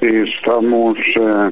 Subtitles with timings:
[0.00, 1.50] Estamos eh,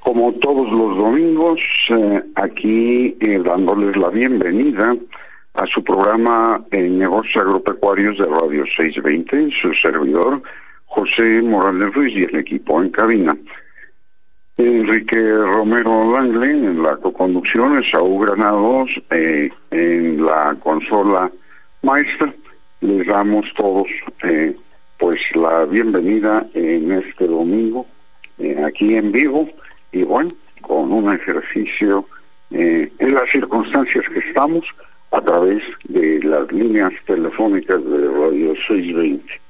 [0.00, 4.96] como todos los domingos eh, aquí eh, dándoles la bienvenida
[5.54, 10.42] a su programa en Negocios Agropecuarios de Radio 620, su servidor
[10.86, 13.36] José Morales Ruiz y el equipo en cabina.
[14.56, 21.30] Enrique Romero Langle en la coconducción, Saúl Granados en la consola
[21.82, 22.32] maestra.
[22.80, 23.88] Les damos todos
[24.98, 27.86] pues la bienvenida en este domingo
[28.38, 29.48] eh, aquí en vivo
[29.92, 32.06] y bueno, con un ejercicio
[32.50, 34.64] eh, en las circunstancias que estamos
[35.12, 39.40] a través de las líneas telefónicas de Radio 620.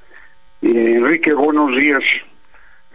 [0.63, 2.03] Enrique, buenos días.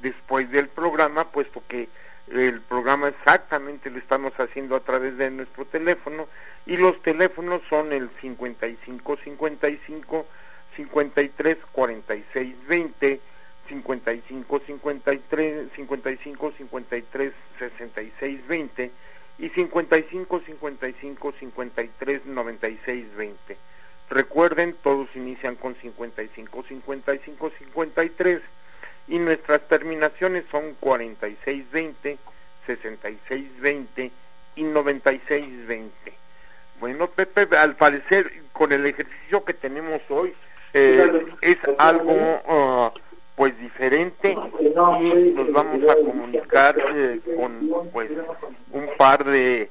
[0.00, 1.88] después del programa, puesto que
[2.30, 6.28] el programa exactamente lo estamos haciendo a través de nuestro teléfono
[6.66, 10.26] y los teléfonos son el 55 55
[10.76, 13.20] 53 46 20
[13.70, 18.90] 55 53 55 53 66 20
[19.38, 23.56] y 55 55 53 96 20.
[24.10, 28.42] Recuerden, todos inician con 55 55 53
[29.08, 32.18] y nuestras terminaciones son 46 20,
[32.66, 34.10] 66 20
[34.56, 36.12] y 96 20.
[36.80, 40.34] Bueno, Pepe, al parecer con el ejercicio que tenemos hoy
[40.72, 42.90] eh, es algo uh,
[43.40, 48.10] pues diferente y nos vamos a comunicar eh, con pues
[48.70, 49.70] un par de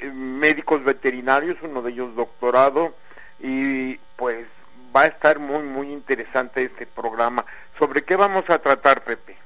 [0.00, 2.92] eh, médicos veterinarios, uno de ellos doctorado
[3.40, 4.48] y pues
[4.94, 7.44] va a estar muy muy interesante este programa.
[7.78, 9.36] ¿Sobre qué vamos a tratar, Pepe?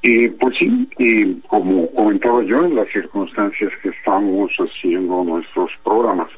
[0.00, 6.30] y pues sí, y como comentaba yo, en las circunstancias que estamos haciendo nuestros programas,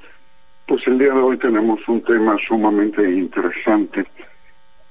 [0.66, 4.04] pues el día de hoy tenemos un tema sumamente interesante,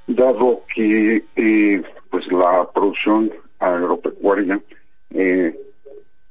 [0.08, 4.62] dado que eh, pues la producción agropecuaria
[5.14, 5.56] eh,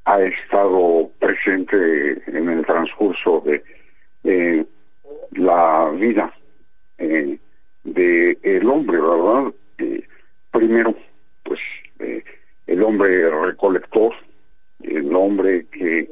[0.04, 3.62] ha estado presente en el transcurso de
[4.24, 4.66] eh,
[5.32, 6.32] la vida
[6.98, 7.38] eh,
[7.84, 9.52] de el hombre, ¿verdad?
[10.50, 10.94] primero,
[11.44, 11.60] pues
[12.66, 14.12] el hombre recolector,
[14.82, 16.08] el hombre que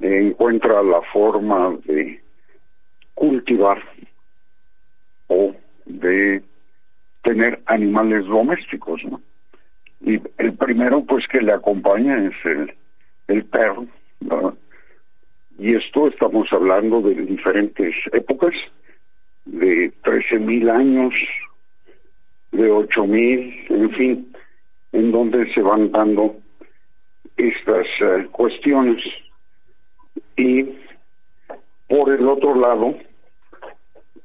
[0.00, 2.20] encuentra la forma de
[3.14, 3.82] cultivar
[5.28, 5.54] o
[5.84, 6.42] de
[7.22, 9.20] tener animales domésticos, ¿no?
[10.04, 12.74] Y el primero, pues, que le acompaña es el,
[13.28, 13.86] el perro,
[14.20, 14.54] ¿verdad?
[15.58, 18.54] Y esto estamos hablando de diferentes épocas,
[19.46, 21.14] de tres 15 mil años,
[22.52, 24.32] de 8 mil, en fin,
[24.92, 26.36] en donde se van dando
[27.36, 29.02] estas eh, cuestiones.
[30.36, 30.68] Y
[31.88, 32.94] por el otro lado,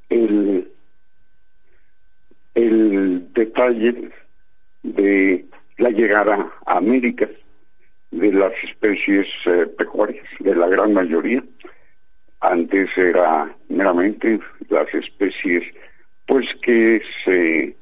[0.09, 0.69] el,
[2.55, 4.09] el detalle
[4.83, 5.45] de
[5.79, 7.27] la llegada a América
[8.11, 11.43] de las especies eh, pecuarias, de la gran mayoría.
[12.41, 15.63] Antes era meramente las especies
[16.27, 17.75] pues que se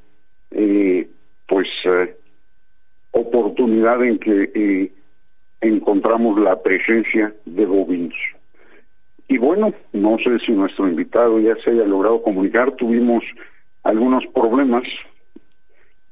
[0.52, 1.08] eh,
[1.48, 2.16] pues eh,
[3.12, 4.92] oportunidad en que eh,
[5.62, 8.16] encontramos la presencia de bovinos.
[9.28, 13.24] Y bueno, no sé si nuestro invitado ya se haya logrado comunicar, tuvimos
[13.84, 14.84] algunos problemas.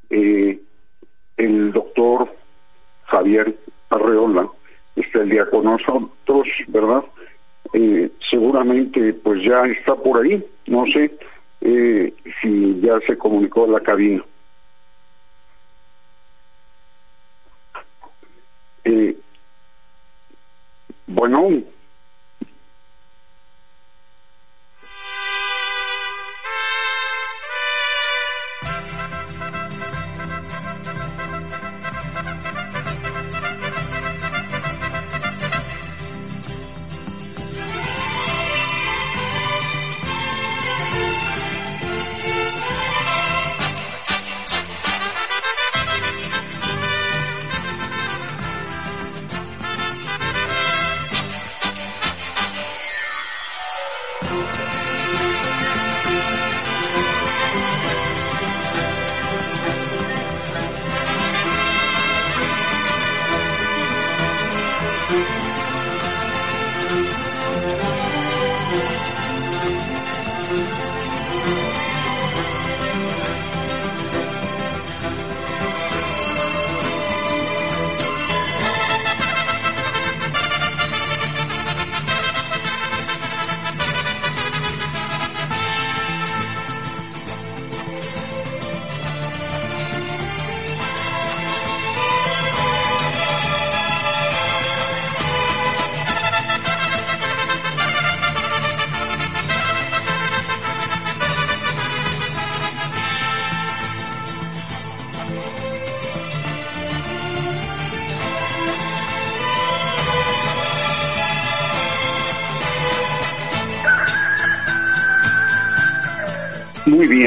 [0.09, 0.59] Eh,
[1.37, 2.33] el doctor
[3.05, 3.55] Javier
[3.89, 4.47] Arreola
[4.95, 7.03] está el día con nosotros, ¿verdad?
[7.73, 11.11] Eh, seguramente pues ya está por ahí, no sé
[11.61, 14.23] eh, si ya se comunicó a la cabina.
[18.83, 19.17] Eh,
[21.07, 21.49] bueno,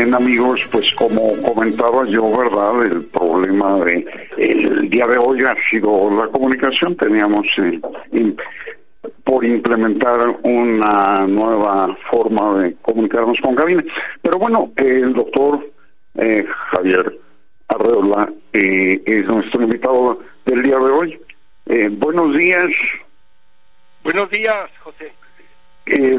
[0.05, 2.85] bien, amigos, pues como comentaba yo, ¿verdad?
[2.85, 4.07] El problema de
[4.37, 6.97] el día de hoy ha sido la comunicación.
[6.97, 7.81] Teníamos eh,
[9.25, 13.83] por implementar una nueva forma de comunicarnos con cabina.
[14.21, 15.67] Pero bueno, el doctor
[16.17, 17.19] eh, Javier
[17.69, 21.21] Arreola eh, es nuestro invitado del día de hoy.
[21.93, 22.71] buenos días.
[24.03, 25.13] Buenos días, José.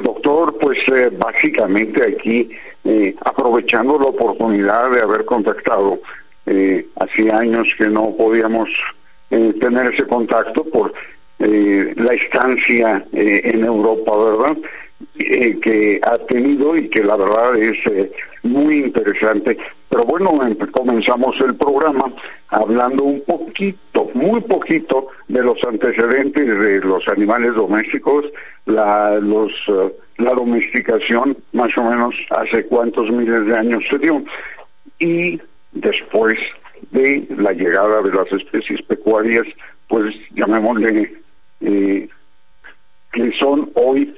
[0.01, 0.79] doctor, pues
[1.19, 2.49] básicamente aquí
[2.85, 5.99] eh, aprovechando la oportunidad de haber contactado.
[6.45, 8.69] Eh, hacía años que no podíamos
[9.31, 10.93] eh, tener ese contacto por
[11.39, 14.57] eh, la estancia en Europa, ¿verdad?
[15.17, 17.77] que ha tenido y que la verdad es
[18.43, 19.57] muy interesante.
[19.89, 20.39] Pero bueno,
[20.71, 22.13] comenzamos el programa
[22.49, 28.25] hablando un poquito, muy poquito, de los antecedentes de los animales domésticos,
[28.65, 29.51] la, los
[30.17, 34.23] la domesticación más o menos hace cuántos miles de años se dio.
[34.99, 35.41] Y
[35.73, 36.37] después
[36.91, 39.45] de la llegada de las especies pecuarias
[39.87, 41.13] pues llamémosle
[41.61, 42.09] eh,
[43.13, 44.13] que son hoy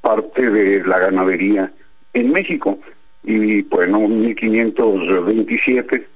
[0.00, 1.72] parte de la ganadería
[2.12, 2.78] en México.
[3.24, 6.06] Y bueno 1527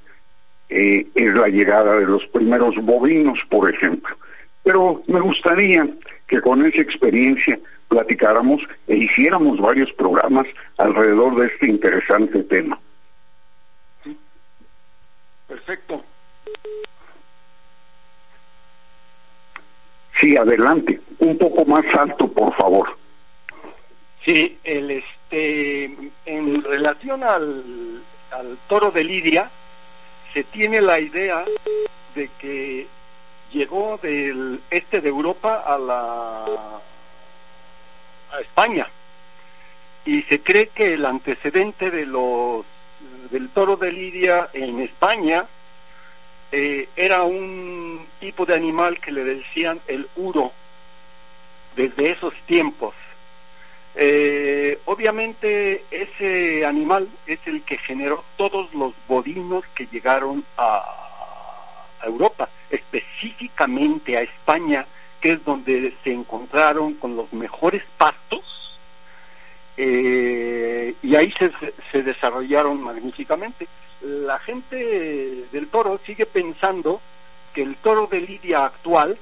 [0.71, 4.15] eh, es la llegada de los primeros bovinos por ejemplo.
[4.63, 5.89] Pero me gustaría
[6.29, 7.59] que con esa experiencia
[7.93, 10.47] platicáramos e hiciéramos varios programas
[10.79, 12.81] alrededor de este interesante tema.
[15.47, 16.03] Perfecto.
[20.19, 21.01] Sí, adelante.
[21.19, 22.97] Un poco más alto, por favor.
[24.25, 25.95] Sí, el este
[26.25, 27.63] en relación al,
[28.31, 29.51] al toro de Lidia
[30.33, 31.45] se tiene la idea
[32.15, 32.87] de que
[33.53, 36.45] llegó del este de Europa a la
[38.41, 38.89] España
[40.05, 42.65] y se cree que el antecedente de los
[43.31, 45.47] del toro de Lidia en España
[46.51, 50.53] eh, era un tipo de animal que le decían el uro
[51.77, 52.95] desde esos tiempos.
[53.95, 60.99] Eh, obviamente ese animal es el que generó todos los bodinos que llegaron a,
[62.05, 64.85] Europa, específicamente a España,
[65.23, 68.77] que es donde se encontraron con los mejores pastos
[69.77, 71.51] eh, y ahí se,
[71.91, 73.69] se desarrollaron magníficamente.
[74.03, 77.01] La gente del toro sigue pensando
[77.55, 79.17] que el toro de Lidia actual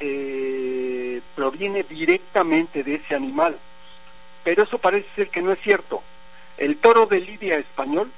[0.00, 3.56] eh, proviene directamente de ese animal.
[4.42, 6.02] Pero eso parece ser que no es cierto.
[6.58, 8.10] El toro de Lidia español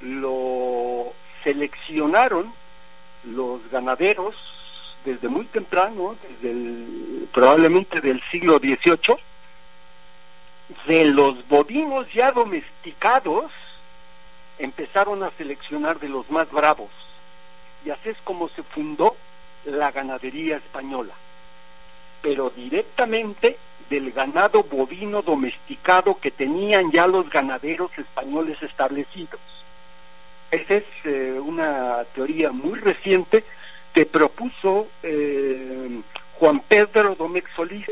[0.00, 1.12] lo
[1.44, 2.52] seleccionaron
[3.24, 4.51] los ganaderos
[5.04, 9.16] desde muy temprano, desde probablemente del siglo XVIII,
[10.86, 13.50] de los bovinos ya domesticados,
[14.58, 16.90] empezaron a seleccionar de los más bravos.
[17.84, 19.16] Y así es como se fundó
[19.64, 21.14] la ganadería española,
[22.20, 23.58] pero directamente
[23.90, 29.40] del ganado bovino domesticado que tenían ya los ganaderos españoles establecidos.
[30.50, 33.44] Esa es eh, una teoría muy reciente
[33.92, 36.00] que propuso eh,
[36.38, 37.86] Juan Pedro Domecq Solís,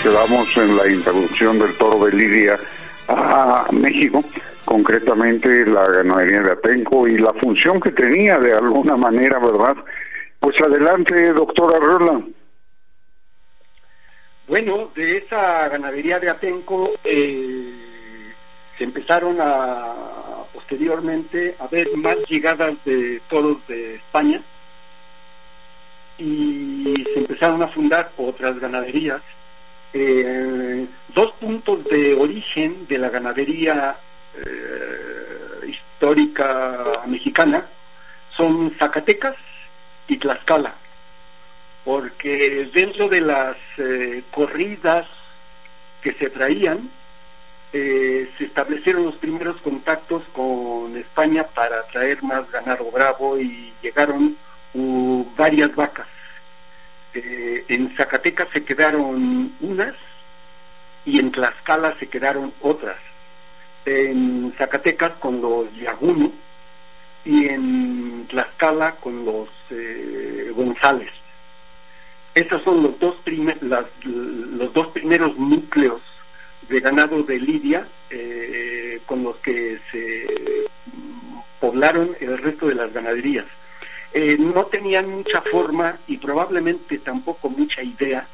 [0.05, 2.59] quedamos en la introducción del toro de Lidia
[3.07, 4.24] a México,
[4.63, 9.75] concretamente la ganadería de Atenco y la función que tenía de alguna manera, ¿verdad?
[10.39, 12.21] Pues adelante, doctora Rola.
[14.47, 17.74] Bueno, de esa ganadería de Atenco eh,
[18.77, 19.91] se empezaron a
[20.53, 24.39] posteriormente a ver más llegadas de toros de España
[26.19, 29.24] y se empezaron a fundar otras ganaderías
[29.97, 33.95] eh, dos puntos de origen de la ganadería
[34.45, 37.65] eh, histórica mexicana
[38.35, 39.37] son Zacatecas
[40.09, 40.73] y Tlaxcala,
[41.85, 45.07] porque dentro de las eh, corridas
[46.01, 46.89] que se traían,
[47.71, 54.37] se establecieron los primeros contactos con España para traer más ganado bravo y llegaron
[55.35, 56.07] varias vacas
[57.15, 59.95] eh, en Zacatecas se quedaron unas
[61.05, 62.98] y en Tlaxcala se quedaron otras.
[63.86, 66.34] En Zacatecas con los Yaguni
[67.24, 71.12] y en Tlaxcala con los eh, González.
[72.34, 73.15] Esos son los dos,
[74.03, 76.01] los dos primeros núcleos
[76.67, 80.27] de ganado de Lidia eh, con los que se
[81.62, 83.45] poblaron el resto de las ganaderías.
[84.17, 88.25] Eh, no tenían mucha forma y probablemente tampoco mucha idea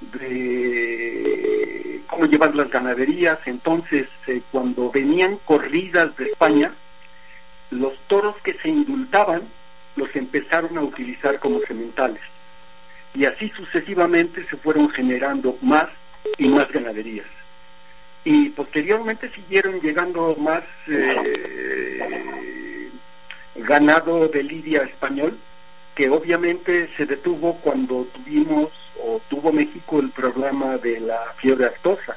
[0.00, 3.38] de cómo llevar las ganaderías.
[3.46, 6.72] Entonces, eh, cuando venían corridas de España,
[7.70, 9.42] los toros que se indultaban
[9.94, 12.22] los empezaron a utilizar como sementales.
[13.14, 15.90] Y así sucesivamente se fueron generando más
[16.38, 17.28] y más ganaderías.
[18.24, 21.73] Y posteriormente siguieron llegando más eh,
[23.54, 25.38] ganado de lidia español,
[25.94, 28.70] que obviamente se detuvo cuando tuvimos
[29.02, 32.16] o tuvo México el problema de la fiebre aftosa.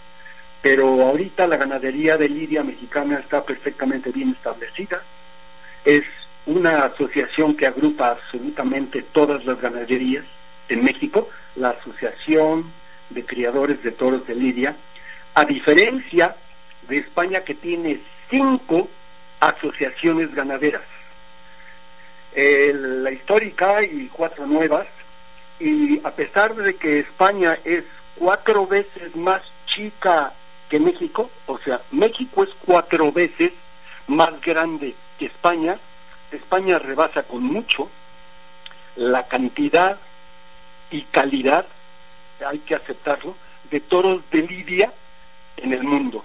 [0.62, 5.02] Pero ahorita la ganadería de lidia mexicana está perfectamente bien establecida.
[5.86, 6.04] Es
[6.48, 10.26] una asociación que agrupa absolutamente todas las ganaderías
[10.70, 12.72] en México, la Asociación
[13.10, 14.76] de Criadores de Toros de Lidia,
[15.36, 16.36] a diferencia
[16.88, 18.90] de España que tiene cinco
[19.40, 20.82] asociaciones ganaderas.
[22.38, 24.88] La histórica y cuatro nuevas,
[25.60, 27.84] y a pesar de que España es
[28.16, 30.34] cuatro veces más chica
[30.70, 33.54] que México, o sea, México es cuatro veces
[34.06, 35.78] más grande que España,
[36.32, 37.90] España rebasa con mucho
[38.96, 39.98] la cantidad
[40.92, 41.66] y calidad,
[42.46, 43.36] hay que aceptarlo,
[43.72, 44.94] de toros de lidia
[45.58, 46.24] en el mundo.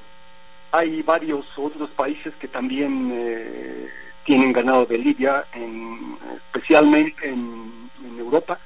[0.73, 3.89] Hay varios otros países que también eh,
[4.25, 7.73] tienen ganado de lidia, en, especialmente en,
[8.19, 8.59] Europa,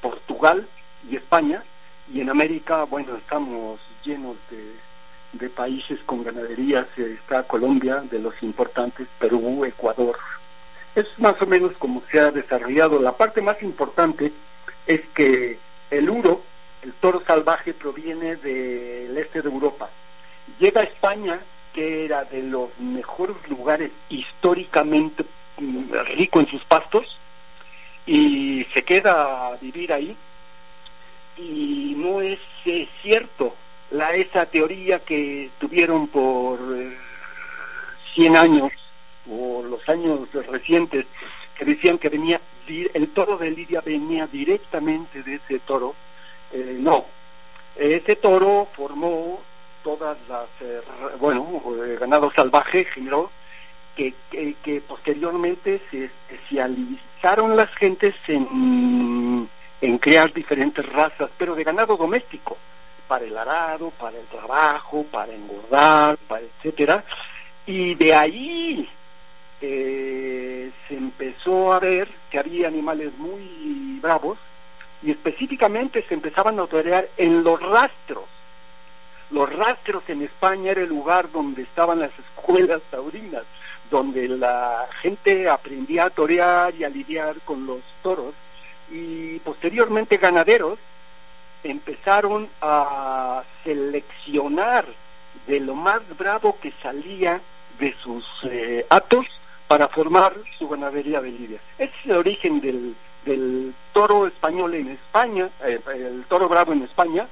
[0.00, 0.66] Portugal
[1.08, 1.62] y España,
[2.12, 4.72] y en América, bueno, estamos llenos de,
[5.32, 10.16] de países con ganaderías, está Colombia, de los importantes, Perú, Ecuador.
[10.94, 13.00] Es más o menos como se ha desarrollado.
[13.00, 14.32] La parte más importante
[14.86, 15.58] es que
[15.90, 16.42] el uro,
[16.82, 19.88] el toro salvaje, proviene del este de Europa.
[20.58, 21.38] Llega a España,
[21.72, 25.24] que era de los mejores lugares históricamente
[25.58, 27.18] mm, rico en sus pastos,
[28.06, 30.16] y se queda a vivir ahí.
[31.36, 32.38] Y no es
[33.02, 33.54] cierto
[33.90, 36.58] la esa teoría que tuvieron por
[38.14, 38.72] 100 eh, años
[39.30, 41.06] o los años recientes
[41.56, 42.40] que decían que venía
[42.94, 45.94] el toro de Lidia venía directamente de ese toro.
[46.52, 47.04] Eh, no,
[47.76, 49.42] ese toro formó
[49.82, 50.80] todas las, eh,
[51.18, 53.30] bueno, eh, ganado salvaje generó
[53.96, 59.48] que, que, posteriormente se especializaron las gentes en,
[59.80, 62.56] en crear diferentes razas, pero de ganado doméstico,
[63.06, 67.04] para el arado, para el trabajo, para engordar, para etcétera,
[67.66, 68.88] y de ahí
[69.60, 74.38] eh, se empezó a ver que había animales muy bravos
[75.02, 78.24] y específicamente se empezaban a torear en los rastros.
[79.32, 83.44] Los rastros en España era el lugar donde estaban las escuelas taurinas,
[83.90, 88.34] donde la gente aprendía a torear y a lidiar con los toros
[88.90, 90.78] y posteriormente ganaderos
[91.64, 94.84] empezaron a seleccionar
[95.46, 97.40] de lo más bravo que salía
[97.78, 99.26] de sus eh, atos
[99.66, 101.58] para formar su ganadería de lidia.
[101.78, 106.82] Ese es el origen del, del toro español en España, eh, el toro bravo en
[106.82, 107.26] España,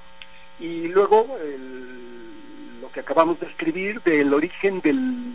[0.61, 1.27] y luego
[2.83, 5.33] lo que acabamos de escribir del origen del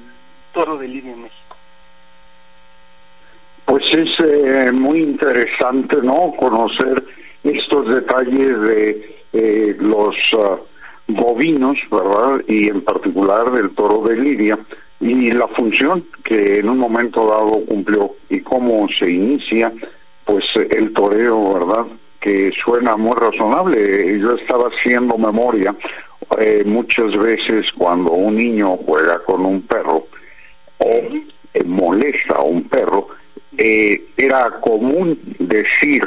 [0.53, 1.57] toro de lidia en México.
[3.65, 6.33] Pues es eh, muy interesante, ¿no?
[6.37, 7.03] Conocer
[7.43, 10.57] estos detalles de eh, los uh,
[11.07, 12.41] bovinos, ¿verdad?
[12.47, 14.57] Y en particular del toro de lidia
[14.99, 19.71] y la función que en un momento dado cumplió y cómo se inicia
[20.23, 21.85] pues el toreo, ¿verdad?
[22.25, 24.17] Que suena muy razonable.
[24.19, 25.75] Yo estaba haciendo memoria
[26.39, 30.07] eh, muchas veces cuando un niño juega con un perro
[30.79, 30.89] o
[31.53, 33.09] eh, molesta a un perro,
[33.55, 36.01] eh, era común decir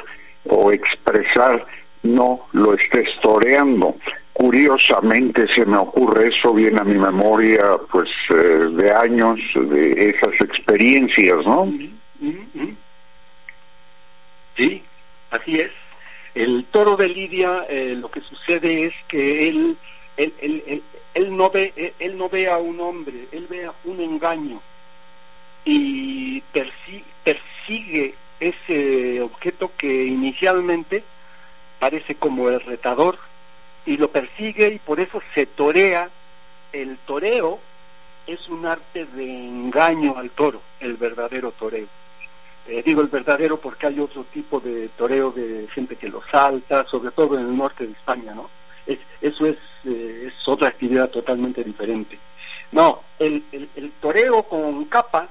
[0.49, 1.65] o expresar
[2.03, 3.95] no lo estés toreando
[4.33, 11.45] curiosamente se me ocurre eso, viene a mi memoria pues de años de esas experiencias,
[11.45, 11.73] ¿no?
[14.57, 14.83] Sí,
[15.31, 15.88] así es.
[16.39, 19.77] El toro de Lidia, eh, lo que sucede es que él,
[20.17, 24.01] él, él, él, no ve, él no ve a un hombre, él ve a un
[24.01, 24.63] engaño
[25.65, 26.41] y
[27.25, 31.03] persigue ese objeto que inicialmente
[31.81, 33.19] parece como el retador
[33.85, 36.09] y lo persigue y por eso se torea.
[36.73, 37.59] El toreo
[38.29, 41.89] es un arte de engaño al toro, el verdadero toreo.
[42.69, 46.85] Eh, digo el verdadero porque hay otro tipo de toreo de gente que lo salta,
[46.85, 48.51] sobre todo en el norte de España, ¿no?
[48.87, 52.19] Es, eso es, eh, es otra actividad totalmente diferente.
[52.73, 55.29] No, el, el, el, toreo con capa,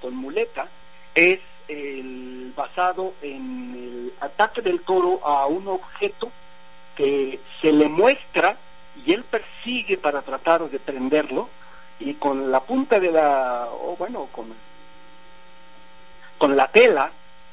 [0.00, 0.66] con muleta,
[1.14, 6.32] es el basado en el ataque del toro a un objeto
[6.96, 8.56] que se le muestra
[9.04, 11.50] y él persigue para tratar de prenderlo
[12.00, 14.46] y con la punta de la, o bueno, con,
[16.42, 17.08] con la tela,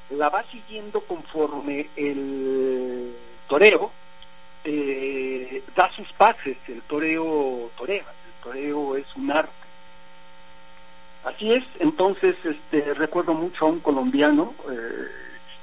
[0.09, 3.13] la va siguiendo conforme el
[3.47, 3.91] toreo
[4.63, 9.51] eh, da sus pases, el toreo torea, el toreo es un arte.
[11.23, 15.05] Así es, entonces este, recuerdo mucho a un colombiano eh,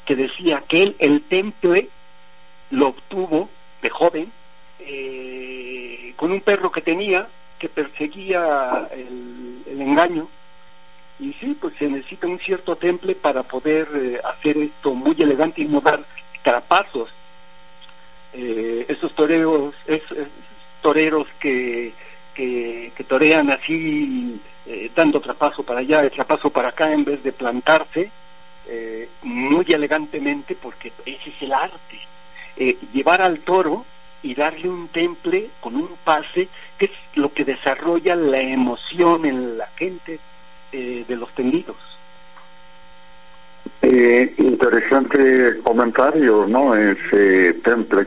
[0.04, 1.88] que decía que él el temple
[2.70, 3.48] lo obtuvo
[3.82, 4.30] de joven
[4.78, 7.26] eh, con un perro que tenía
[7.58, 10.28] que perseguía el, el, engaño
[11.18, 15.62] y sí, pues se necesita un cierto temple para poder eh, hacer esto muy elegante
[15.62, 16.00] y no dar
[16.42, 17.08] trapazos.
[18.34, 20.18] Eh, esos toreros, esos
[20.82, 21.92] toreros que,
[22.34, 28.10] que, torean así, eh, dando trapazo para allá, trapazo para acá, en vez de plantarse,
[29.22, 32.00] muy elegantemente, porque ese es el arte.
[32.92, 33.86] Llevar al toro
[34.22, 39.56] y darle un temple con un pase, que es lo que desarrolla la emoción en
[39.56, 40.18] la gente
[40.72, 41.76] eh, de los tendidos.
[43.82, 46.74] Eh, interesante comentario, ¿no?
[46.74, 48.06] Ese temple,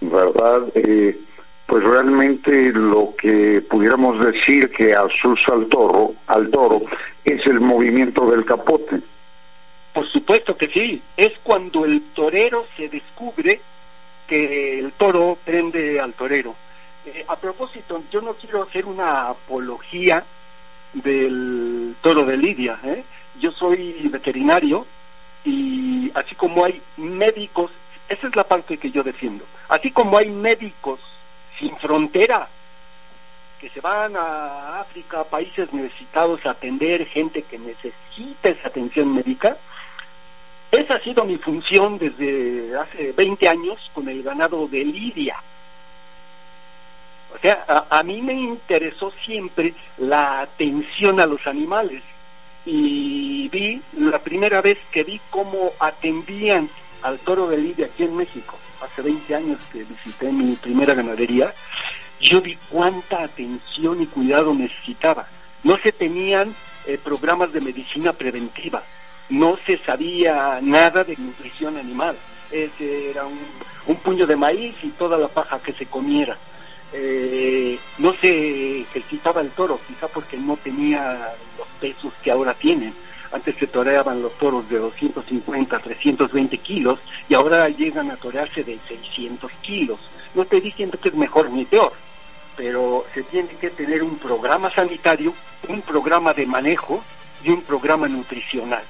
[0.00, 0.62] ¿verdad?
[0.74, 1.18] Eh,
[1.66, 6.82] pues realmente lo que pudiéramos decir que asusa al toro, al toro,
[7.24, 9.00] es el movimiento del capote.
[9.92, 13.60] Por supuesto que sí, es cuando el torero se descubre
[14.26, 16.54] que el toro prende al torero.
[17.06, 20.24] Eh, a propósito, yo no quiero hacer una apología
[20.94, 22.78] del toro de Lidia.
[22.84, 23.04] ¿eh?
[23.40, 24.86] Yo soy veterinario
[25.44, 27.70] y así como hay médicos,
[28.08, 31.00] esa es la parte que yo defiendo, así como hay médicos
[31.58, 32.48] sin frontera
[33.60, 39.14] que se van a África, a países necesitados a atender gente que necesita esa atención
[39.14, 39.56] médica,
[40.70, 45.36] esa ha sido mi función desde hace 20 años con el ganado de Lidia.
[47.44, 52.02] A, a, mí me interesó siempre la atención a los animales
[52.64, 56.70] y vi la primera vez que vi cómo atendían
[57.02, 61.52] al toro de Lidia aquí en México, hace 20 años que visité mi primera ganadería,
[62.18, 65.26] yo vi cuánta atención y cuidado necesitaba.
[65.62, 66.54] No se tenían
[66.86, 68.82] eh, programas de medicina preventiva,
[69.28, 72.16] no se sabía nada de nutrición animal.
[72.50, 76.36] Ese era un, puño de maíz y toda la paja que se comiera.
[76.96, 82.94] Eh, no se ejercitaba el toro, quizá porque no tenía los pesos que ahora tienen.
[83.32, 88.78] Antes se toreaban los toros de 250, 320 kilos y ahora llegan a torearse de
[88.86, 89.98] 600 kilos.
[90.36, 91.92] No estoy diciendo que es mejor ni peor,
[92.56, 95.34] pero se tiene que tener un programa sanitario,
[95.68, 97.02] un programa de manejo
[97.42, 98.84] y un programa nutricional.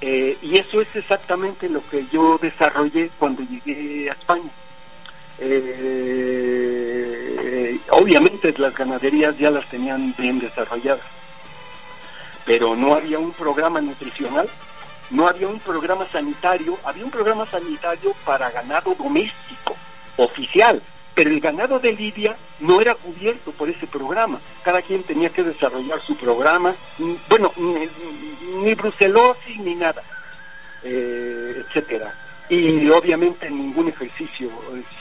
[0.00, 4.50] Eh, y eso es exactamente lo que yo desarrollé cuando llegué a España.
[5.40, 6.60] Eh,
[7.90, 11.06] obviamente las ganaderías ya las tenían bien desarrolladas,
[12.44, 14.48] pero no había un programa nutricional,
[15.10, 19.74] no había un programa sanitario, había un programa sanitario para ganado doméstico,
[20.16, 20.82] oficial,
[21.14, 24.40] pero el ganado de Lidia no era cubierto por ese programa.
[24.62, 26.74] Cada quien tenía que desarrollar su programa,
[27.28, 27.88] bueno, ni,
[28.62, 30.02] ni brucelosis ni nada,
[30.82, 32.14] eh, etcétera.
[32.50, 34.50] Y obviamente ningún ejercicio.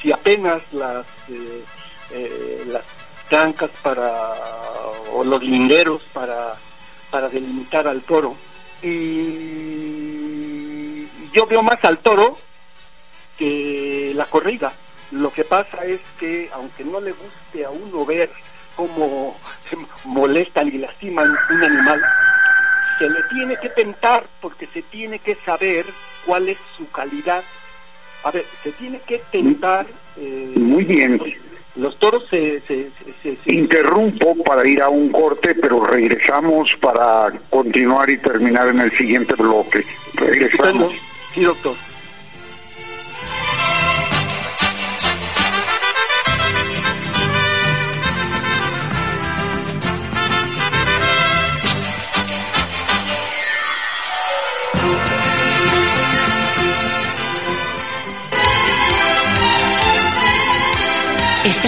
[0.01, 1.63] Si apenas las eh,
[2.12, 2.85] eh, las
[3.27, 4.33] trancas para
[5.13, 6.53] o los linderos para
[7.09, 8.35] para delimitar al toro
[8.83, 9.47] y
[11.33, 12.35] yo veo más al toro
[13.38, 14.71] que la corrida
[15.12, 18.29] lo que pasa es que, aunque no le guste a uno ver
[18.75, 19.35] cómo
[20.05, 22.01] molestan y lastiman un animal,
[22.99, 25.85] se le tiene que tentar porque se tiene que saber
[26.25, 27.43] cuál es su calidad.
[28.23, 29.88] A ver, se tiene que tentar.
[30.17, 31.17] Eh, Muy bien.
[31.17, 31.29] Los,
[31.77, 32.89] los toros se, se,
[33.23, 38.81] se, se, Interrumpo para ir a un corte, pero regresamos para continuar y terminar en
[38.81, 39.85] el siguiente bloque.
[40.15, 40.93] Regresamos.
[41.33, 41.75] Sí, doctor.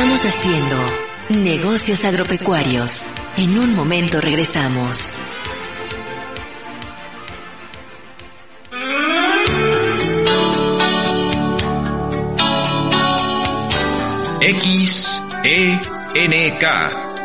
[0.01, 0.77] Estamos haciendo
[1.29, 3.13] negocios agropecuarios.
[3.37, 5.15] En un momento regresamos.
[14.39, 15.43] XENK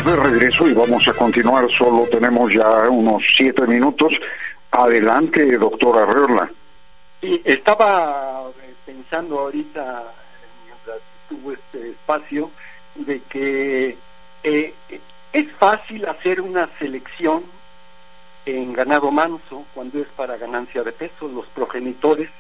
[0.09, 1.71] de regreso y vamos a continuar.
[1.71, 4.13] Solo tenemos ya unos siete minutos.
[4.71, 6.51] Adelante, doctora Reorla.
[7.21, 8.45] Sí, estaba
[8.87, 10.05] pensando ahorita,
[10.65, 12.51] mientras tuvo este espacio,
[12.95, 13.99] de que
[14.45, 14.75] eh,
[15.33, 17.43] es fácil hacer una selección
[18.47, 22.31] en ganado manso cuando es para ganancia de peso, los progenitores,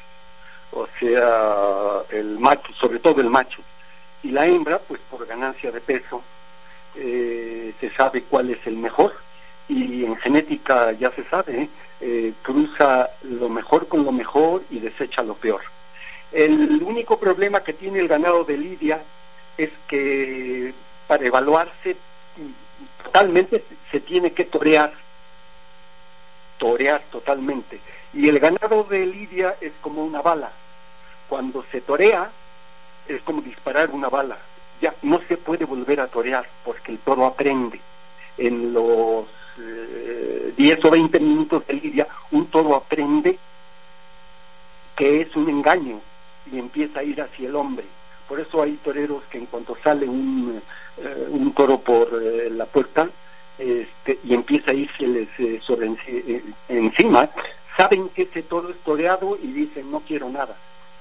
[0.73, 3.61] o sea, el macho, sobre todo el macho,
[4.23, 6.23] y la hembra, pues por ganancia de peso,
[6.99, 9.15] eh, se sabe cuál es el mejor,
[9.69, 11.69] y en genética ya se sabe,
[12.01, 15.61] eh, cruza lo mejor con lo mejor y desecha lo peor.
[16.33, 19.01] El único problema que tiene el ganado de Lidia
[19.57, 20.75] es que
[21.07, 21.97] para evaluarse
[23.03, 24.93] totalmente se tiene que torear,
[26.59, 27.81] torear totalmente.
[28.13, 30.51] Y el ganado de Lidia es como una bala.
[31.29, 32.31] Cuando se torea
[33.07, 34.39] es como disparar una bala.
[34.81, 37.81] Ya no se puede volver a torear porque el toro aprende.
[38.37, 39.27] En los
[39.59, 43.39] eh, 10 o 20 minutos de Lidia, un toro aprende
[44.97, 46.01] que es un engaño
[46.53, 47.85] y empieza a ir hacia el hombre
[48.29, 50.61] por eso hay toreros que en cuanto sale un,
[50.99, 53.09] eh, un toro por eh, la puerta
[53.57, 55.91] este, y empieza a irse eh, sobre
[56.69, 57.29] encima,
[57.77, 60.55] saben que ese toro es toreado y dicen no quiero nada.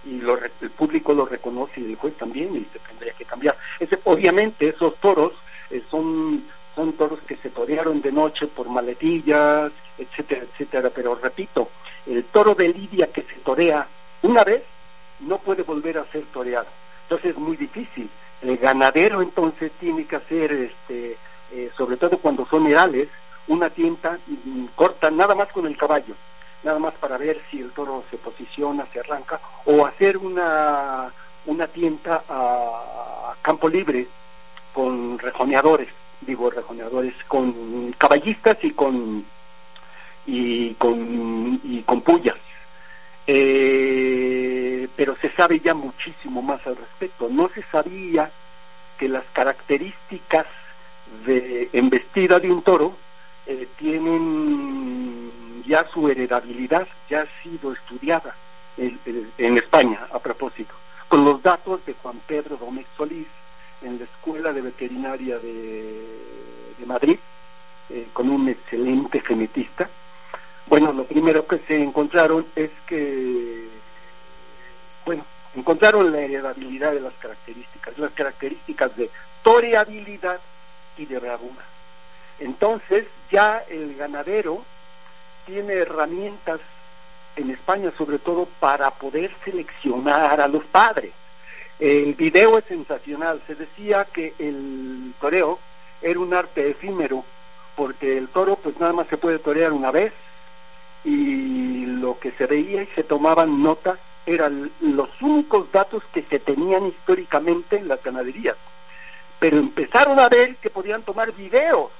[0.09, 3.57] Y lo, el público lo reconoce y el juez también y se tendría que cambiar.
[3.79, 5.33] Ese, obviamente esos toros
[5.91, 6.43] son
[6.77, 10.91] son toros que se torearon de noche por maletillas, etcétera, etcétera.
[10.93, 11.69] Pero repito,
[12.05, 13.87] el toro de Lidia que se torea
[14.21, 14.61] una vez
[15.21, 16.67] no puede volver a ser toreado.
[17.03, 18.07] Entonces es muy difícil.
[18.43, 21.17] El ganadero entonces tiene que hacer, este,
[21.51, 23.09] eh, sobre todo cuando son herales,
[23.47, 24.19] una tienta
[24.75, 26.13] corta nada más con el caballo,
[26.67, 31.09] nada más para ver si el toro se posiciona, se arranca, o hacer una,
[31.45, 34.05] una tienta a campo libre
[34.73, 35.87] con rejoneadores,
[36.19, 39.25] digo rejoneadores, con caballistas y con
[40.25, 42.35] y con y con pullas.
[43.25, 47.29] Eh, pero se sabe ya muchísimo más al respecto.
[47.29, 48.29] No se sabía
[48.99, 50.47] que las características
[51.25, 52.93] de embestida de un toro
[53.45, 55.16] eh, tienen
[55.67, 58.35] ya su heredabilidad, ya ha sido estudiada
[58.77, 60.73] en, España, a propósito,
[61.07, 63.27] con los datos de Juan Pedro Gómez Solís
[63.81, 67.19] en la Escuela de Veterinaria de, Madrid,
[67.89, 69.89] eh, con un excelente genetista,
[70.67, 73.67] bueno, lo primero que se encontraron es que,
[75.05, 75.25] bueno,
[75.55, 79.09] encontraron la heredabilidad de las características, las características de
[79.43, 80.39] toreabilidad
[80.97, 81.63] y de bravura.
[82.39, 84.63] Entonces ya el ganadero
[85.47, 86.59] tiene herramientas
[87.37, 91.13] en España sobre todo para poder seleccionar a los padres.
[91.79, 95.57] El video es sensacional, se decía que el toreo
[96.01, 97.23] era un arte efímero
[97.75, 100.11] porque el toro pues nada más se puede torear una vez
[101.05, 106.39] y lo que se veía y se tomaban notas eran los únicos datos que se
[106.39, 108.57] tenían históricamente en las ganaderías.
[109.39, 111.91] Pero empezaron a ver que podían tomar videos.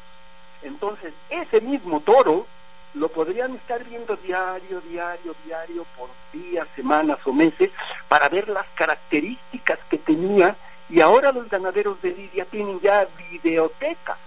[0.63, 2.45] Entonces, ese mismo toro
[2.93, 7.69] lo podrían estar viendo diario, diario, diario, por días, semanas o meses,
[8.07, 10.55] para ver las características que tenía.
[10.89, 14.17] Y ahora los ganaderos de Lidia tienen ya videotecas.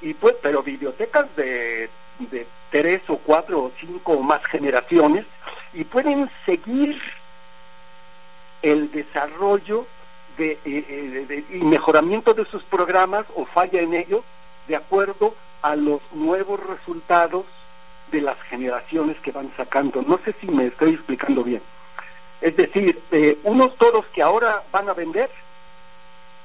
[0.00, 1.88] Y pues, pero videotecas de
[2.30, 5.26] de tres o cuatro o cinco o más generaciones
[5.72, 7.00] y pueden seguir
[8.62, 9.86] el desarrollo
[10.36, 14.24] de, eh, eh, y mejoramiento de sus programas o falla en ellos
[14.68, 17.44] de acuerdo a los nuevos resultados
[18.12, 20.02] de las generaciones que van sacando.
[20.02, 21.62] No sé si me estoy explicando bien.
[22.40, 25.30] Es decir, eh, unos toros que ahora van a vender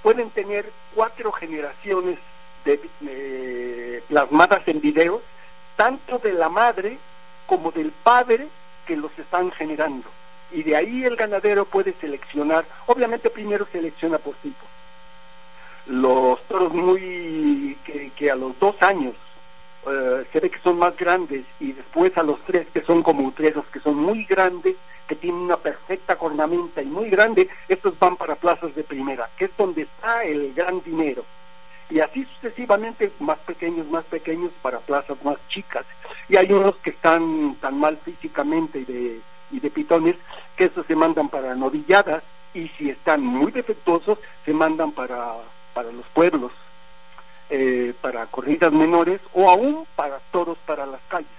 [0.01, 2.17] pueden tener cuatro generaciones
[2.63, 5.21] de, plasmadas en videos
[5.75, 6.97] tanto de la madre
[7.45, 8.47] como del padre
[8.85, 10.09] que los están generando.
[10.51, 14.65] Y de ahí el ganadero puede seleccionar, obviamente primero selecciona por tipo.
[15.87, 17.77] Los toros muy
[18.15, 19.13] que, a los dos años
[19.89, 23.23] eh, se ve que son más grandes y después a los tres que son como
[23.23, 24.75] utreros, que son muy grandes,
[25.07, 29.45] que tienen una perfecta cornamenta y muy grande, estos van para plazas de primera, que
[29.45, 31.23] es donde está el gran dinero
[31.89, 35.85] y así sucesivamente más pequeños, más pequeños para plazas más chicas.
[36.27, 39.21] y hay unos que están tan mal físicamente y de,
[39.51, 40.15] y de pitones
[40.55, 42.23] que esos se mandan para novilladas
[42.53, 45.35] y si están muy defectuosos se mandan para,
[45.73, 46.51] para los pueblos,
[47.49, 51.29] eh, para corridas menores o aún para toros para las calles.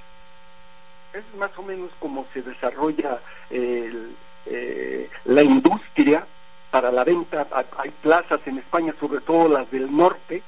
[1.12, 3.18] Es más o menos como se desarrolla
[3.50, 6.26] eh, la industria
[6.70, 7.46] para la venta.
[7.78, 10.42] Hay plazas en España, sobre todo las del norte,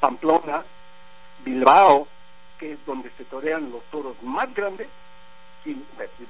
[0.00, 0.62] Pamplona,
[1.44, 2.06] Bilbao,
[2.58, 4.88] que es donde se torean los toros más grandes,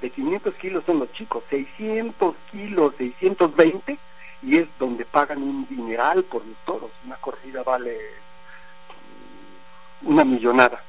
[0.01, 3.97] de 500 kilos son los chicos, 600 kilos, 620,
[4.41, 6.89] y es donde pagan un dineral por los toros.
[7.05, 7.97] Una corrida vale
[10.03, 10.81] una millonada.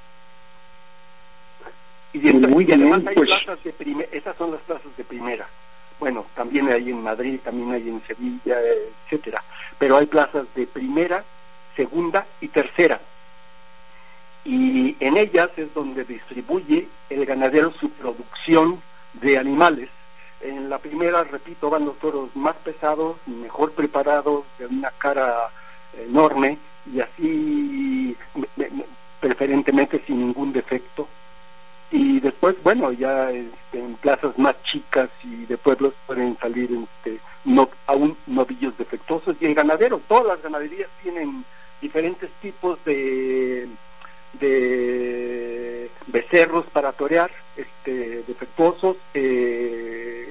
[2.12, 3.28] Y, Muy además hay pues.
[3.28, 5.46] plazas de esas son las plazas de primera.
[6.00, 8.56] Bueno, también hay en Madrid, también hay en Sevilla,
[9.04, 9.42] etcétera.
[9.78, 11.22] Pero hay plazas de primera,
[11.76, 13.00] segunda y tercera
[14.48, 18.80] y en ellas es donde distribuye el ganadero su producción
[19.12, 19.90] de animales.
[20.40, 25.50] En la primera, repito, van los toros más pesados, mejor preparados, de una cara
[25.98, 26.56] enorme
[26.90, 28.16] y así
[29.20, 31.08] preferentemente sin ningún defecto.
[31.90, 37.18] Y después, bueno, ya este, en plazas más chicas y de pueblos pueden salir este,
[37.44, 39.36] no, aún novillos defectuosos.
[39.40, 41.44] Y en ganadero, todas las ganaderías tienen
[41.80, 43.68] diferentes tipos de
[44.34, 50.28] de becerros para torear, este, defectuosos, eh,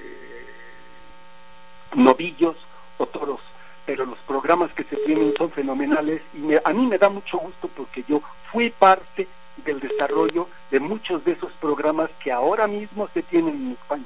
[1.96, 2.56] novillos
[2.98, 3.42] o toros,
[3.88, 7.70] pero los programas que se tienen son fenomenales y a mí me da mucho gusto
[7.70, 8.22] porque yo
[8.52, 9.28] fui parte
[9.64, 14.04] del desarrollo de muchos de esos programas que ahora mismo se tienen en España.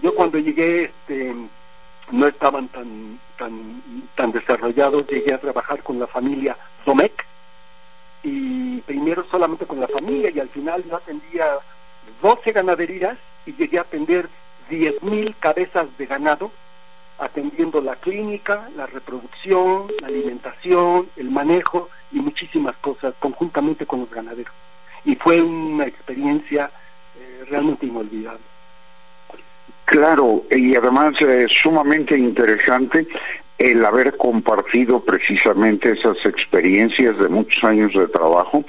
[0.00, 1.34] Yo cuando llegué este,
[2.12, 3.82] no estaban tan, tan,
[4.14, 7.24] tan desarrollados, llegué a trabajar con la familia Domecq,
[8.22, 11.58] y primero solamente con la familia y al final yo atendía
[12.22, 14.28] 12 ganaderías y llegué a atender
[14.70, 16.52] 10.000 cabezas de ganado,
[17.18, 24.10] atendiendo la clínica, la reproducción, la alimentación, el manejo y muchísimas cosas conjuntamente con los
[24.10, 24.52] ganaderos.
[25.04, 26.70] Y fue una experiencia
[27.18, 28.40] eh, realmente inolvidable.
[29.86, 33.06] Claro, y además eh, sumamente interesante
[33.56, 38.64] el haber compartido precisamente esas experiencias de muchos años de trabajo,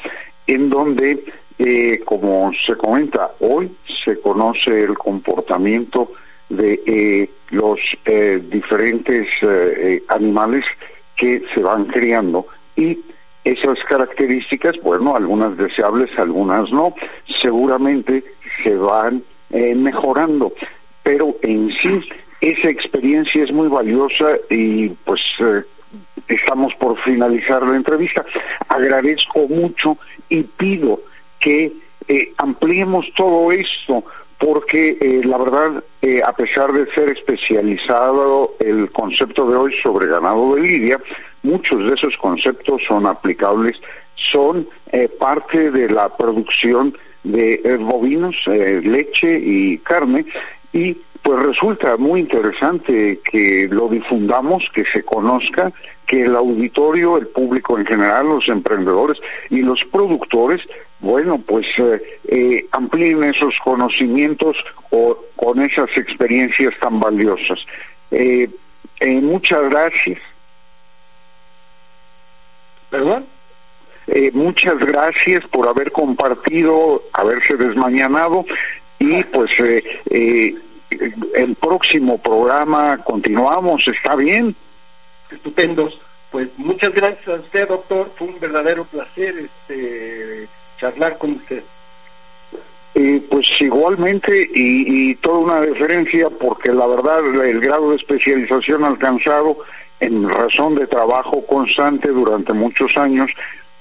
[0.45, 1.23] en donde,
[1.59, 3.69] eh, como se comenta, hoy
[4.05, 6.11] se conoce el comportamiento
[6.49, 9.27] de eh, los eh, diferentes
[10.07, 10.63] animales
[11.15, 12.99] que se van criando y
[13.43, 16.93] esas características, bueno, algunas deseables, algunas no,
[17.41, 18.23] seguramente
[18.63, 20.51] se van mejorando,
[21.03, 22.01] pero en sí
[22.41, 25.63] esa experiencia es muy valiosa y pues eh,
[26.27, 28.23] estamos por finalizar la entrevista.
[28.67, 29.97] Agradezco mucho
[30.29, 30.99] y pido
[31.39, 31.71] que
[32.07, 34.03] eh, ampliemos todo esto
[34.39, 35.83] porque eh, la verdad,
[36.25, 40.99] a pesar de ser especializado el concepto de hoy sobre ganado de lidia,
[41.43, 43.77] muchos de esos conceptos son aplicables,
[44.31, 44.67] son
[45.19, 50.25] parte de la producción de bovinos, leche y carne,
[50.73, 50.95] y
[51.27, 55.73] pues resulta muy interesante que lo difundamos, que se conozca,
[56.05, 59.17] que el auditorio, el público en general, los emprendedores
[59.49, 60.61] y los productores,
[61.01, 64.55] bueno, pues eh, eh, amplíen esos conocimientos
[64.89, 67.59] o, con esas experiencias tan valiosas.
[68.09, 68.47] Eh,
[69.01, 70.19] muchas gracias.
[72.89, 73.25] ¿Perdón?
[74.31, 78.45] muchas gracias por haber compartido, haberse desmañanado
[78.99, 80.55] y pues eh,
[80.89, 84.55] el próximo programa continuamos, ¿está bien?
[85.31, 85.99] Estupendos.
[86.31, 88.11] Pues muchas gracias a usted, doctor.
[88.15, 90.47] Fue un verdadero placer este,
[90.77, 91.63] charlar con usted.
[92.95, 99.57] Eh, pues igualmente y, toda una deferencia porque la verdad el grado de especialización alcanzado
[99.99, 103.29] en razón de trabajo constante durante muchos años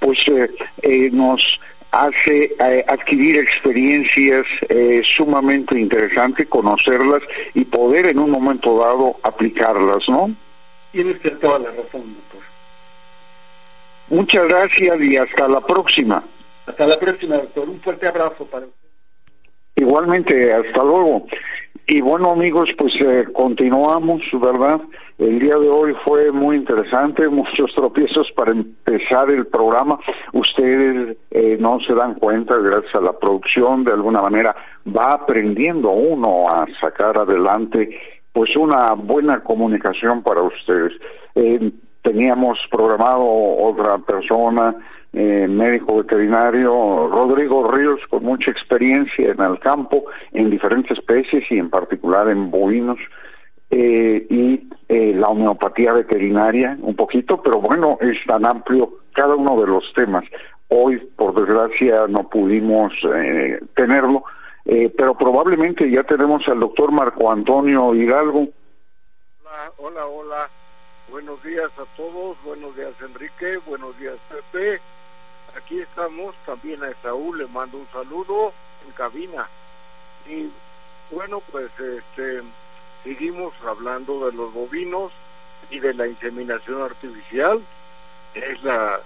[0.01, 0.51] pues eh,
[0.83, 1.41] eh, nos
[1.91, 7.23] hace eh, adquirir experiencias eh, sumamente interesantes, conocerlas
[7.55, 10.31] y poder en un momento dado aplicarlas, ¿no?
[10.93, 12.41] Tiene usted toda la razón, doctor.
[14.09, 16.23] Muchas gracias y hasta la próxima.
[16.67, 17.69] Hasta la próxima, doctor.
[17.69, 18.89] Un fuerte abrazo para usted.
[19.77, 21.27] Igualmente, hasta luego.
[21.87, 24.81] Y bueno, amigos, pues eh, continuamos, ¿verdad?
[25.19, 29.99] El día de hoy fue muy interesante, muchos tropiezos para empezar el programa.
[30.35, 34.55] Ustedes eh, no se dan cuenta, gracias a la producción, de alguna manera
[34.87, 37.99] va aprendiendo uno a sacar adelante
[38.35, 40.93] pues una buena comunicación para ustedes.
[41.35, 44.77] Eh, teníamos programado otra persona
[45.15, 51.57] eh, médico veterinario, Rodrigo Ríos, con mucha experiencia en el campo, en diferentes especies y
[51.57, 52.99] en particular en bovinos,
[53.71, 59.61] eh, y eh, la homeopatía veterinaria, un poquito, pero bueno, es tan amplio cada uno
[59.61, 60.25] de los temas.
[60.69, 64.25] Hoy, por desgracia, no pudimos eh, tenerlo,
[64.65, 68.49] eh, pero probablemente ya tenemos al doctor Marco Antonio Hidalgo.
[69.43, 70.49] Hola, hola, hola.
[71.11, 74.81] Buenos días a todos, buenos días Enrique, buenos días Pepe.
[75.57, 78.53] Aquí estamos, también a Saúl le mando un saludo
[78.85, 79.47] en cabina.
[80.29, 80.51] Y
[81.13, 82.43] bueno, pues este
[83.07, 85.13] seguimos hablando de los bovinos
[85.71, 87.63] y de la inseminación artificial.
[88.35, 89.01] Es la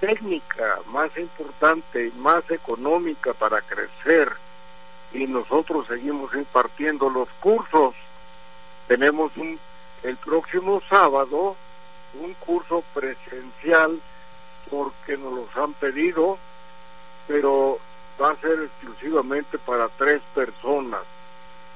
[0.00, 4.32] técnica más importante y más económica para crecer
[5.12, 7.94] y nosotros seguimos impartiendo los cursos.
[8.88, 9.58] Tenemos un,
[10.02, 11.56] el próximo sábado
[12.18, 14.00] un curso presencial
[14.70, 16.38] porque nos los han pedido,
[17.28, 17.78] pero
[18.20, 21.02] va a ser exclusivamente para tres personas.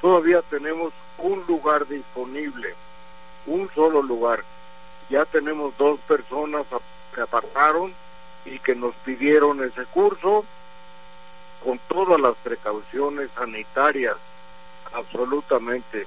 [0.00, 2.74] Todavía tenemos un lugar disponible,
[3.46, 4.42] un solo lugar.
[5.08, 6.66] Ya tenemos dos personas
[7.14, 7.92] que apartaron
[8.44, 10.44] y que nos pidieron ese curso
[11.64, 14.16] con todas las precauciones sanitarias,
[14.92, 16.06] absolutamente,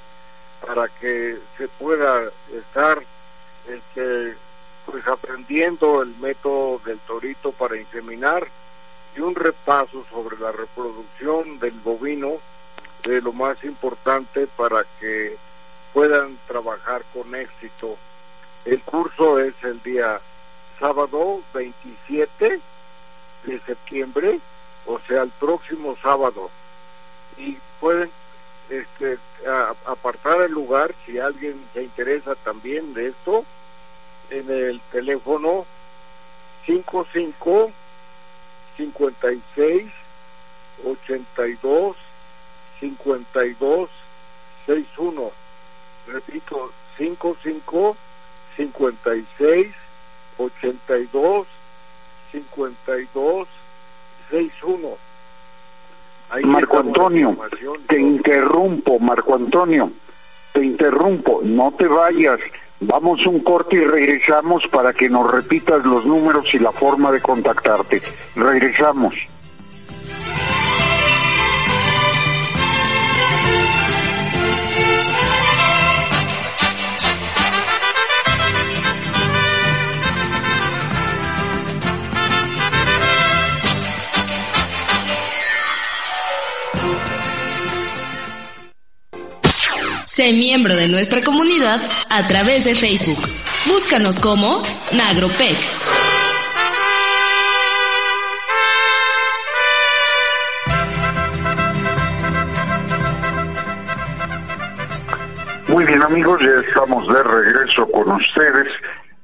[0.65, 3.03] para que se pueda estar
[3.67, 4.35] este,
[4.85, 8.47] pues aprendiendo el método del torito para inseminar
[9.15, 12.39] y un repaso sobre la reproducción del bovino
[13.03, 15.37] de lo más importante para que
[15.93, 17.97] puedan trabajar con éxito.
[18.65, 20.19] El curso es el día
[20.79, 22.59] sábado 27
[23.43, 24.39] de septiembre,
[24.85, 26.49] o sea, el próximo sábado.
[27.37, 28.09] Y pueden
[28.69, 29.17] este,
[29.85, 33.43] apartar el lugar si alguien se interesa también de esto
[34.29, 35.65] en el teléfono
[36.65, 37.71] 55
[38.77, 39.91] 56
[40.85, 41.95] 82
[42.83, 43.89] 52
[44.65, 45.31] 61
[46.07, 47.95] repito 55
[48.57, 49.67] 56
[50.37, 51.47] 82
[52.33, 53.47] 52
[54.29, 54.97] 61
[56.29, 57.37] Ahí Marco Antonio,
[57.87, 59.91] te interrumpo, Marco Antonio,
[60.51, 62.39] te interrumpo, no te vayas,
[62.79, 67.21] vamos un corte y regresamos para que nos repitas los números y la forma de
[67.21, 68.01] contactarte.
[68.35, 69.13] Regresamos.
[90.15, 93.17] Sé miembro de nuestra comunidad a través de Facebook.
[93.65, 94.61] Búscanos como
[94.91, 95.57] Nagropec.
[105.69, 108.67] Muy bien amigos, ya estamos de regreso con ustedes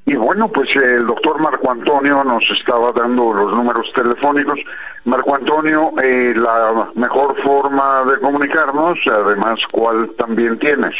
[0.10, 4.60] y bueno, pues el doctor Marco Antonio nos estaba dando los números telefónicos.
[5.06, 10.96] Marco Antonio, eh, la mejor forma de comunicarnos, además, ¿cuál también tienes?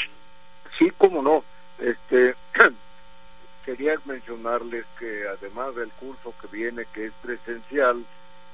[0.78, 1.44] Sí, cómo no.
[1.80, 2.36] Este,
[3.66, 8.04] quería mencionarles que además del curso que viene, que es presencial,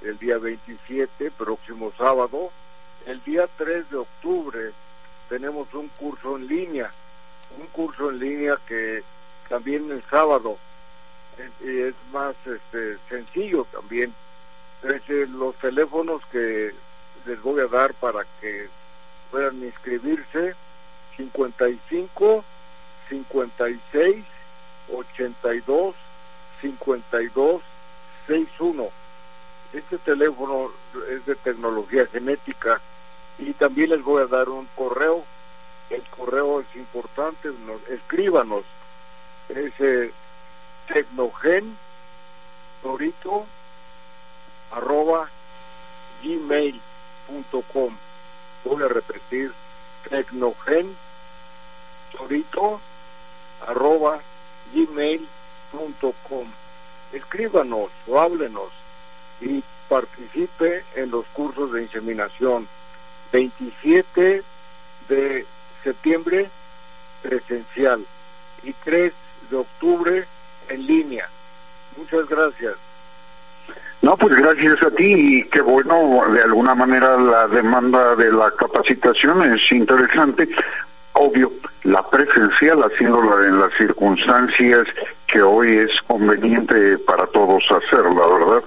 [0.03, 2.49] el día 27, próximo sábado,
[3.06, 4.72] el día 3 de octubre
[5.28, 6.89] tenemos un curso en línea,
[7.60, 9.03] un curso en línea que
[9.48, 10.58] también el sábado.
[11.62, 14.14] Es más este, sencillo también.
[14.84, 16.74] Es, los teléfonos que
[17.26, 18.70] les voy a dar para que
[19.32, 20.56] puedan inscribirse
[21.18, 22.43] 55
[23.10, 24.26] 56
[24.93, 25.96] 82
[26.62, 27.62] 52
[28.28, 28.89] 61
[29.76, 30.72] este teléfono
[31.10, 32.80] es de tecnología genética
[33.38, 35.26] y también les voy a dar un correo.
[35.89, 37.50] El correo es importante
[37.89, 38.64] escríbanos
[39.50, 40.12] es
[40.88, 41.78] tecnogen
[42.82, 43.46] torito
[44.72, 45.30] arroba
[46.24, 47.98] gmail.com
[48.64, 49.52] voy a repetir
[50.10, 50.96] tecnogen
[52.12, 52.80] torito
[53.68, 54.20] arroba
[54.74, 56.48] gmail.com
[57.14, 58.72] escríbanos o háblenos
[59.41, 62.68] y participe en los cursos de inseminación.
[63.32, 64.43] 27
[65.10, 65.46] de
[65.84, 66.50] septiembre
[67.22, 68.06] presencial
[68.64, 69.14] y 3
[69.50, 70.26] de octubre
[70.70, 71.28] en línea.
[71.98, 72.76] Muchas gracias.
[74.02, 78.52] No, pues gracias a ti y qué bueno, de alguna manera la demanda de la
[78.52, 80.48] capacitación es interesante.
[81.14, 81.52] Obvio,
[81.84, 84.88] la presencial haciéndola en las circunstancias
[85.26, 88.64] que hoy es conveniente para todos hacerla, ¿verdad?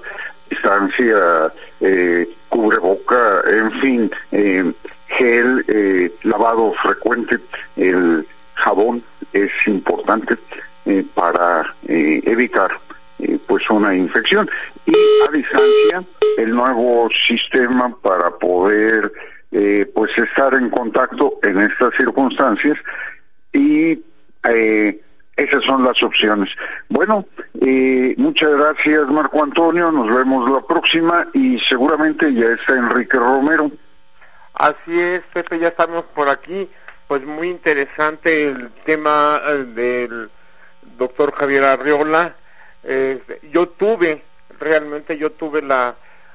[0.51, 4.73] Distancia, eh, cubreboca, en fin, eh,
[5.07, 7.39] gel, eh, lavado frecuente,
[7.77, 10.37] el jabón es importante
[10.89, 12.71] eh, para eh, evitar
[13.19, 14.49] eh, pues una infección
[14.87, 14.95] y
[15.27, 16.03] a distancia
[16.39, 19.13] el nuevo sistema para poder
[19.53, 22.79] eh, pues estar en contacto en estas circunstancias
[23.53, 24.03] y
[24.45, 25.01] eh,
[25.37, 26.49] esas son las opciones.
[26.89, 27.27] Bueno,
[27.61, 33.71] eh, muchas gracias Marco Antonio, nos vemos la próxima y seguramente ya está Enrique Romero.
[34.55, 36.69] Así es, Pepe, ya estamos por aquí.
[37.07, 39.41] Pues muy interesante el tema
[39.75, 40.29] del
[40.99, 42.35] doctor Javier Arriola.
[42.85, 43.21] Eh,
[43.51, 44.23] yo tuve,
[44.59, 45.95] realmente yo tuve la,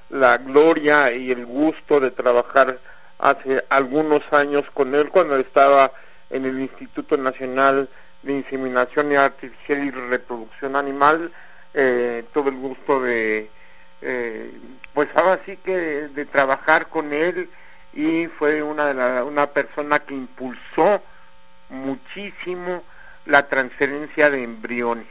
[0.10, 2.80] la gloria y el gusto de trabajar
[3.20, 5.92] hace algunos años con él cuando estaba
[6.30, 7.88] en el Instituto Nacional
[8.24, 11.32] de Inseminación y Artificial y Reproducción Animal.
[11.74, 13.50] Eh, tuve el gusto de,
[14.02, 14.52] eh,
[14.94, 17.50] pues ahora sí que de trabajar con él
[17.94, 21.02] y fue una, de la, una persona que impulsó
[21.70, 22.84] muchísimo
[23.26, 25.08] la transferencia de embriones.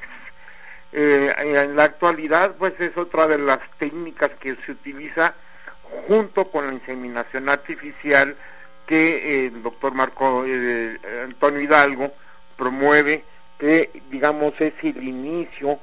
[0.93, 5.35] Eh, en la actualidad, pues es otra de las técnicas que se utiliza
[6.07, 8.37] junto con la inseminación artificial
[8.87, 12.13] que eh, el doctor Marco eh, Antonio Hidalgo
[12.57, 13.25] promueve,
[13.59, 15.79] que digamos es el inicio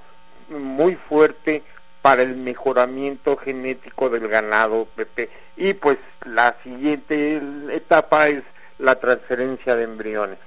[0.49, 1.63] muy fuerte
[2.01, 5.30] para el mejoramiento genético del ganado, Pepe.
[5.57, 8.43] Y pues la siguiente etapa es
[8.77, 10.39] la transferencia de embriones.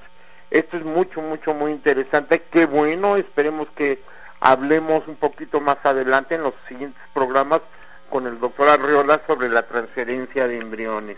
[0.52, 2.42] Esto es mucho, mucho, muy interesante.
[2.50, 3.98] Qué bueno, esperemos que
[4.38, 7.62] hablemos un poquito más adelante en los siguientes programas
[8.10, 11.16] con el doctor Arreola sobre la transferencia de embriones.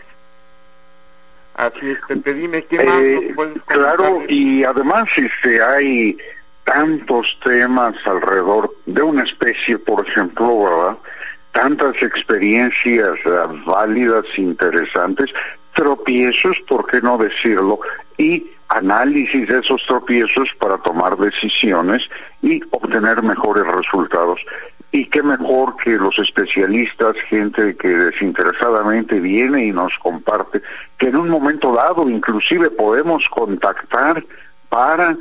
[1.55, 6.17] Así es, Pepe, dime qué más Eh, nos puedes claro, y además este, hay
[6.63, 10.97] tantos temas alrededor de una especie, por ejemplo, ¿verdad?
[11.51, 15.29] Tantas experiencias eh, válidas, interesantes,
[15.73, 17.81] tropiezos, ¿por qué no decirlo?
[18.17, 22.01] Y análisis de esos tropiezos para tomar decisiones
[22.41, 24.39] y obtener mejores resultados.
[24.91, 30.61] Y qué mejor que los especialistas, gente que desinteresadamente viene y nos comparte,
[30.97, 34.23] que en un momento dado inclusive podemos contactar
[34.69, 35.17] para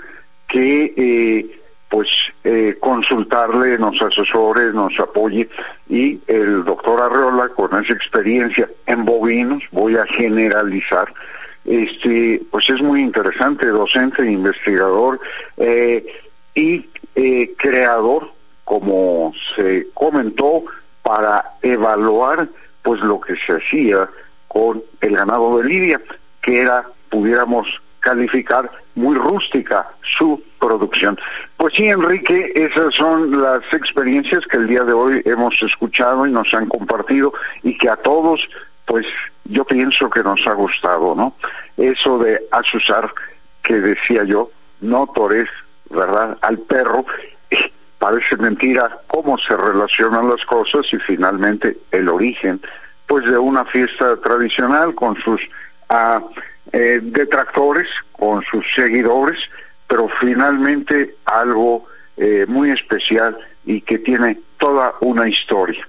[0.49, 2.09] que eh, pues
[2.43, 5.49] eh, consultarle, nos asesore, nos apoye
[5.89, 11.13] y el doctor Arreola con esa experiencia en bovinos, voy a generalizar,
[11.65, 15.21] este pues es muy interesante, docente, investigador
[15.57, 16.05] eh,
[16.55, 18.31] y eh, creador,
[18.65, 20.65] como se comentó,
[21.03, 22.49] para evaluar
[22.83, 24.09] pues lo que se hacía
[24.49, 26.01] con el ganado de Lidia,
[26.43, 27.67] que era, pudiéramos
[28.01, 29.89] calificar muy rústica
[30.19, 31.19] su producción.
[31.57, 36.31] Pues sí, Enrique, esas son las experiencias que el día de hoy hemos escuchado y
[36.31, 38.41] nos han compartido y que a todos,
[38.87, 39.07] pues
[39.45, 41.35] yo pienso que nos ha gustado, ¿no?
[41.77, 43.13] Eso de asusar
[43.63, 45.49] que decía yo, no tores,
[45.91, 46.39] ¿verdad?
[46.43, 47.05] Al perro,
[47.51, 52.61] eh, parece mentira cómo se relacionan las cosas y finalmente el origen,
[53.07, 55.41] pues de una fiesta tradicional con sus
[55.89, 56.23] ah,
[56.73, 59.39] eh, detractores, con sus seguidores,
[59.89, 61.87] pero finalmente algo
[62.17, 65.87] eh, muy especial y que tiene toda una historia.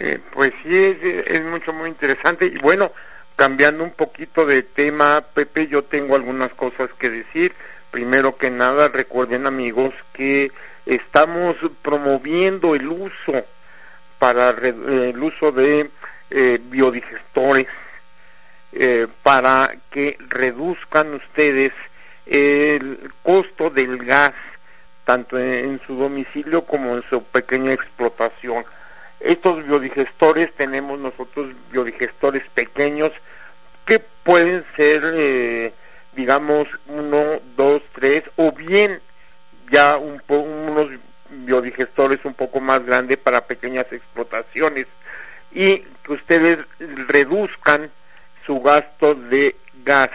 [0.00, 0.96] Eh, pues sí,
[1.26, 2.46] es, mucho, muy interesante.
[2.46, 2.90] Y bueno,
[3.36, 7.52] cambiando un poquito de tema, Pepe, yo tengo algunas cosas que decir.
[7.90, 10.52] Primero que nada, recuerden amigos que
[10.86, 13.44] estamos promoviendo el uso
[14.18, 15.90] para eh, el uso de
[16.30, 17.66] eh, biodigestores
[19.24, 21.72] para que reduzcan ustedes
[22.24, 24.32] el costo del gas
[25.04, 28.64] tanto en su domicilio como en su pequeña explotación.
[29.20, 33.12] Estos biodigestores tenemos nosotros biodigestores pequeños
[33.84, 35.72] que pueden ser, eh,
[36.14, 39.00] digamos, uno, dos, tres, o bien
[39.70, 40.90] ya unos
[41.30, 44.86] biodigestores un poco más grandes para pequeñas explotaciones
[45.52, 47.90] y que ustedes reduzcan
[48.46, 50.10] su gasto de gas.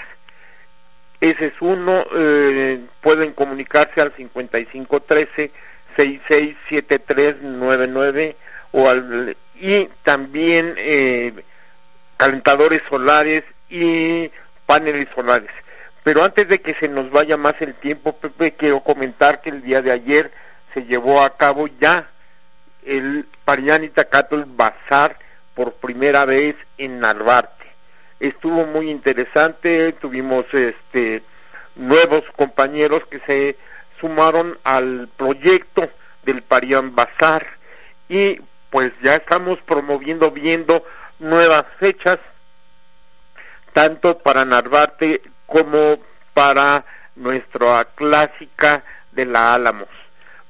[1.22, 5.52] Ese es uno, eh, pueden comunicarse al 5513
[5.96, 8.36] 667399
[8.72, 11.34] o al y también eh,
[12.18, 14.30] calentadores solares y
[14.66, 15.52] paneles solares.
[16.04, 19.62] Pero antes de que se nos vaya más el tiempo, Pepe, quiero comentar que el
[19.64, 20.32] día de ayer
[20.74, 22.08] se llevó a cabo ya
[22.86, 25.18] el Parianita Cattle Bazar
[25.56, 27.66] por primera vez en Narvarte.
[28.20, 31.24] Estuvo muy interesante, tuvimos este
[31.76, 33.58] nuevos compañeros que se
[34.00, 35.90] sumaron al proyecto
[36.24, 37.46] del Parián Bazar
[38.08, 38.40] y
[38.76, 40.84] pues ya estamos promoviendo viendo
[41.20, 42.20] nuevas fechas
[43.72, 45.98] tanto para Narvarte como
[46.34, 46.84] para
[47.16, 49.88] nuestra clásica de la Álamos.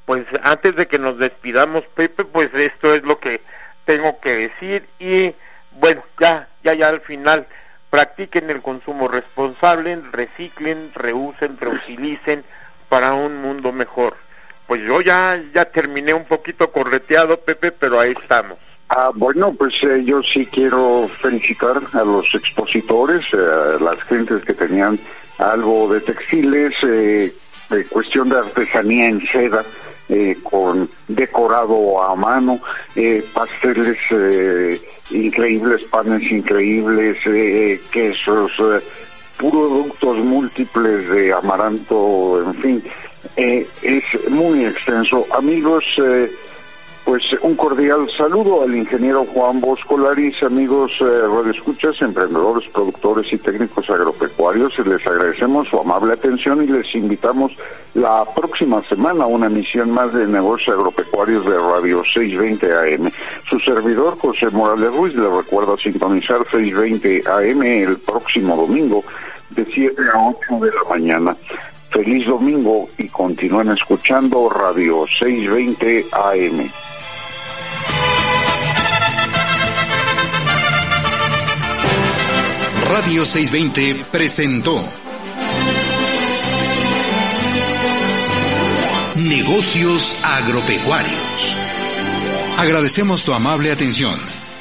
[0.08, 3.42] Pues antes de que nos despidamos, Pepe, pues esto es lo que
[3.86, 5.36] tengo que decir y
[5.74, 7.46] bueno, ya, ya, ya al final,
[7.92, 12.44] practiquen el consumo responsable, reciclen, reusen, reutilicen
[12.90, 14.25] para un mundo mejor.
[14.68, 18.57] Pues yo ya, ya terminé un poquito correteado, Pepe, pero ahí estamos.
[18.89, 24.43] Ah, bueno, pues eh, yo sí quiero felicitar a los expositores, eh, a las gentes
[24.43, 24.99] que tenían
[25.38, 27.34] algo de textiles, eh,
[27.70, 29.63] de cuestión de artesanía en seda,
[30.07, 32.59] eh, con decorado a mano,
[32.95, 37.18] eh, pasteles eh, increíbles, panes increíbles,
[37.91, 38.51] quesos,
[39.36, 42.84] productos múltiples de amaranto, en fin,
[43.36, 45.26] es muy extenso.
[45.32, 45.84] Amigos,
[47.06, 53.38] pues un cordial saludo al ingeniero Juan Bosco Laris, amigos eh, radioescuchas, emprendedores, productores y
[53.38, 54.76] técnicos agropecuarios.
[54.80, 57.52] Les agradecemos su amable atención y les invitamos
[57.94, 63.12] la próxima semana a una emisión más de negocios agropecuarios de Radio 620 AM.
[63.48, 69.04] Su servidor José Morales Ruiz le recuerda sintonizar 620 AM el próximo domingo
[69.52, 71.38] de 7 a 8 de la mañana.
[71.90, 76.70] Feliz domingo y continúen escuchando Radio 620 AM.
[82.90, 84.84] Radio 620 presentó
[89.16, 91.56] Negocios Agropecuarios.
[92.58, 94.16] Agradecemos tu amable atención.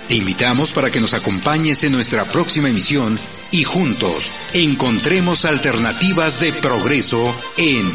[0.08, 3.18] Te invitamos para que nos acompañes en nuestra próxima emisión
[3.54, 7.86] y juntos encontremos alternativas de progreso en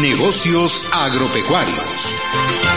[0.00, 2.71] Negocios Agropecuarios.